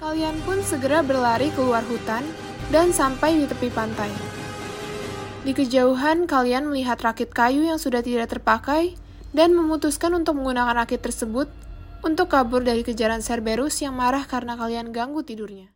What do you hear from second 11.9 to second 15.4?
untuk kabur dari kejaran Cerberus yang marah karena kalian ganggu